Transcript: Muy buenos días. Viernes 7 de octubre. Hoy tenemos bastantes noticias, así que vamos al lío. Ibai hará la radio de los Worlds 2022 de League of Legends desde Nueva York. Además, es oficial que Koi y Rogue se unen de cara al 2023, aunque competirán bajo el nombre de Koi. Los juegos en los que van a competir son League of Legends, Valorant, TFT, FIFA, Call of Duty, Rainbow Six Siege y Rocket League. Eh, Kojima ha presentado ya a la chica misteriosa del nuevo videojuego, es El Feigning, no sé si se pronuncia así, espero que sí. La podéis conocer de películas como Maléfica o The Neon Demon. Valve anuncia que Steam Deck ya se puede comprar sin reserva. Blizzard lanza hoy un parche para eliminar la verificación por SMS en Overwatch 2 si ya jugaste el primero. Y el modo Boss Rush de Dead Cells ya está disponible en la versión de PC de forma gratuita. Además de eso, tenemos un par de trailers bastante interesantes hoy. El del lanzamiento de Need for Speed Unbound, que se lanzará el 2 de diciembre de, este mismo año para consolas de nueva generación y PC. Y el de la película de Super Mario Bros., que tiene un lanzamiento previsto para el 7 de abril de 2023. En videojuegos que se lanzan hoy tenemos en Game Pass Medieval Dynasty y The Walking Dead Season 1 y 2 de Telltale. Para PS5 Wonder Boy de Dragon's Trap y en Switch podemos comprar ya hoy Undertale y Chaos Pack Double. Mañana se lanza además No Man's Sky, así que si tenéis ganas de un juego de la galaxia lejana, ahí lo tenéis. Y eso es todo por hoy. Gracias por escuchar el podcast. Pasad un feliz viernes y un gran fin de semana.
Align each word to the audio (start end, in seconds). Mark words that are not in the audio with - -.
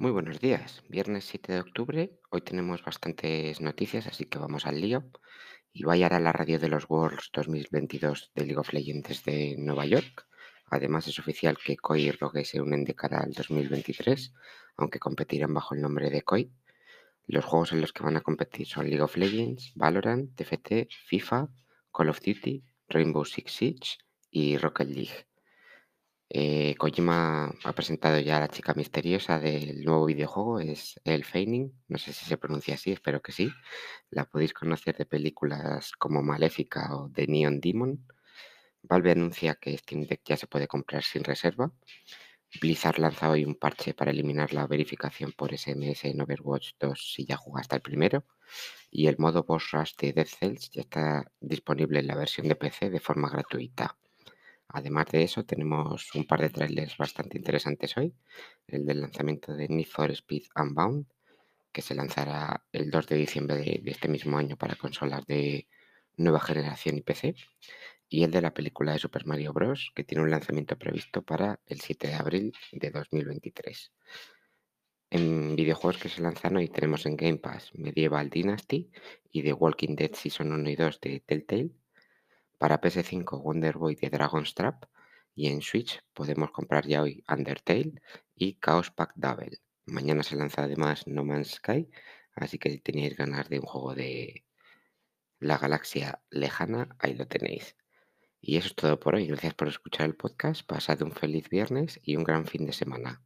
Muy 0.00 0.12
buenos 0.12 0.38
días. 0.38 0.84
Viernes 0.88 1.24
7 1.24 1.54
de 1.54 1.58
octubre. 1.58 2.20
Hoy 2.30 2.40
tenemos 2.42 2.84
bastantes 2.84 3.60
noticias, 3.60 4.06
así 4.06 4.26
que 4.26 4.38
vamos 4.38 4.64
al 4.64 4.80
lío. 4.80 5.10
Ibai 5.72 6.04
hará 6.04 6.20
la 6.20 6.30
radio 6.30 6.60
de 6.60 6.68
los 6.68 6.88
Worlds 6.88 7.30
2022 7.32 8.30
de 8.32 8.44
League 8.44 8.60
of 8.60 8.72
Legends 8.72 9.08
desde 9.08 9.56
Nueva 9.58 9.86
York. 9.86 10.28
Además, 10.66 11.08
es 11.08 11.18
oficial 11.18 11.58
que 11.58 11.76
Koi 11.76 12.02
y 12.02 12.12
Rogue 12.12 12.44
se 12.44 12.60
unen 12.60 12.84
de 12.84 12.94
cara 12.94 13.18
al 13.18 13.32
2023, 13.32 14.34
aunque 14.76 15.00
competirán 15.00 15.52
bajo 15.52 15.74
el 15.74 15.80
nombre 15.80 16.10
de 16.10 16.22
Koi. 16.22 16.52
Los 17.26 17.44
juegos 17.44 17.72
en 17.72 17.80
los 17.80 17.92
que 17.92 18.04
van 18.04 18.16
a 18.16 18.20
competir 18.20 18.68
son 18.68 18.88
League 18.88 19.02
of 19.02 19.16
Legends, 19.16 19.72
Valorant, 19.74 20.32
TFT, 20.36 20.86
FIFA, 21.08 21.48
Call 21.92 22.10
of 22.10 22.20
Duty, 22.20 22.62
Rainbow 22.88 23.24
Six 23.24 23.52
Siege 23.52 23.98
y 24.30 24.58
Rocket 24.58 24.90
League. 24.90 25.26
Eh, 26.30 26.74
Kojima 26.76 27.54
ha 27.64 27.72
presentado 27.72 28.18
ya 28.20 28.36
a 28.36 28.40
la 28.40 28.48
chica 28.48 28.74
misteriosa 28.74 29.38
del 29.40 29.82
nuevo 29.82 30.04
videojuego, 30.04 30.60
es 30.60 31.00
El 31.04 31.24
Feigning, 31.24 31.72
no 31.88 31.96
sé 31.96 32.12
si 32.12 32.26
se 32.26 32.36
pronuncia 32.36 32.74
así, 32.74 32.92
espero 32.92 33.22
que 33.22 33.32
sí. 33.32 33.50
La 34.10 34.26
podéis 34.26 34.52
conocer 34.52 34.96
de 34.96 35.06
películas 35.06 35.92
como 35.92 36.22
Maléfica 36.22 36.94
o 36.96 37.10
The 37.10 37.26
Neon 37.26 37.60
Demon. 37.60 38.06
Valve 38.82 39.12
anuncia 39.12 39.54
que 39.54 39.76
Steam 39.78 40.06
Deck 40.06 40.22
ya 40.24 40.36
se 40.36 40.46
puede 40.46 40.68
comprar 40.68 41.02
sin 41.02 41.24
reserva. 41.24 41.72
Blizzard 42.60 42.98
lanza 42.98 43.30
hoy 43.30 43.44
un 43.44 43.54
parche 43.54 43.94
para 43.94 44.10
eliminar 44.10 44.52
la 44.52 44.66
verificación 44.66 45.32
por 45.32 45.56
SMS 45.56 46.04
en 46.04 46.20
Overwatch 46.20 46.72
2 46.78 47.12
si 47.14 47.26
ya 47.26 47.36
jugaste 47.36 47.76
el 47.76 47.82
primero. 47.82 48.24
Y 48.90 49.06
el 49.06 49.18
modo 49.18 49.44
Boss 49.44 49.70
Rush 49.72 49.94
de 49.96 50.12
Dead 50.12 50.26
Cells 50.26 50.70
ya 50.70 50.82
está 50.82 51.30
disponible 51.40 52.00
en 52.00 52.06
la 52.06 52.16
versión 52.16 52.48
de 52.48 52.56
PC 52.56 52.90
de 52.90 53.00
forma 53.00 53.30
gratuita. 53.30 53.96
Además 54.68 55.06
de 55.10 55.22
eso, 55.22 55.44
tenemos 55.44 56.14
un 56.14 56.26
par 56.26 56.40
de 56.42 56.50
trailers 56.50 56.96
bastante 56.96 57.38
interesantes 57.38 57.96
hoy. 57.96 58.14
El 58.66 58.84
del 58.86 59.00
lanzamiento 59.00 59.54
de 59.54 59.68
Need 59.68 59.86
for 59.86 60.10
Speed 60.10 60.44
Unbound, 60.56 61.06
que 61.72 61.82
se 61.82 61.94
lanzará 61.94 62.64
el 62.72 62.90
2 62.90 63.06
de 63.06 63.16
diciembre 63.16 63.56
de, 63.56 63.82
este 63.86 64.08
mismo 64.08 64.36
año 64.36 64.56
para 64.56 64.76
consolas 64.76 65.24
de 65.26 65.68
nueva 66.16 66.40
generación 66.40 66.98
y 66.98 67.02
PC. 67.02 67.34
Y 68.10 68.24
el 68.24 68.30
de 68.30 68.42
la 68.42 68.54
película 68.54 68.92
de 68.92 68.98
Super 68.98 69.26
Mario 69.26 69.52
Bros., 69.52 69.92
que 69.94 70.04
tiene 70.04 70.22
un 70.22 70.30
lanzamiento 70.30 70.76
previsto 70.76 71.22
para 71.22 71.60
el 71.66 71.80
7 71.80 72.08
de 72.08 72.14
abril 72.14 72.52
de 72.72 72.90
2023. 72.90 73.92
En 75.10 75.56
videojuegos 75.56 76.02
que 76.02 76.10
se 76.10 76.20
lanzan 76.20 76.56
hoy 76.56 76.68
tenemos 76.68 77.06
en 77.06 77.16
Game 77.16 77.38
Pass 77.38 77.70
Medieval 77.74 78.28
Dynasty 78.28 78.90
y 79.32 79.42
The 79.42 79.54
Walking 79.54 79.96
Dead 79.96 80.12
Season 80.12 80.52
1 80.52 80.68
y 80.68 80.76
2 80.76 81.00
de 81.00 81.20
Telltale. 81.20 81.70
Para 82.58 82.80
PS5 82.80 83.40
Wonder 83.40 83.78
Boy 83.78 83.94
de 83.94 84.10
Dragon's 84.10 84.54
Trap 84.54 84.84
y 85.34 85.46
en 85.46 85.62
Switch 85.62 86.02
podemos 86.12 86.50
comprar 86.50 86.86
ya 86.86 87.02
hoy 87.02 87.24
Undertale 87.28 87.94
y 88.34 88.58
Chaos 88.60 88.90
Pack 88.90 89.12
Double. 89.14 89.58
Mañana 89.86 90.24
se 90.24 90.36
lanza 90.36 90.64
además 90.64 91.06
No 91.06 91.24
Man's 91.24 91.52
Sky, 91.52 91.88
así 92.34 92.58
que 92.58 92.70
si 92.70 92.80
tenéis 92.80 93.16
ganas 93.16 93.48
de 93.48 93.60
un 93.60 93.66
juego 93.66 93.94
de 93.94 94.44
la 95.38 95.56
galaxia 95.56 96.20
lejana, 96.30 96.96
ahí 96.98 97.14
lo 97.14 97.28
tenéis. 97.28 97.76
Y 98.40 98.56
eso 98.56 98.68
es 98.68 98.74
todo 98.74 98.98
por 98.98 99.14
hoy. 99.14 99.26
Gracias 99.26 99.54
por 99.54 99.68
escuchar 99.68 100.06
el 100.06 100.16
podcast. 100.16 100.66
Pasad 100.66 101.02
un 101.02 101.12
feliz 101.12 101.48
viernes 101.48 102.00
y 102.02 102.16
un 102.16 102.24
gran 102.24 102.46
fin 102.46 102.66
de 102.66 102.72
semana. 102.72 103.22